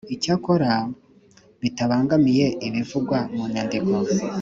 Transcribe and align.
Icyakora 0.15 0.71
bitabangamiye 1.61 2.45
ibivugwa 2.67 3.17
mu 3.35 3.43
nyandiko 3.53 3.93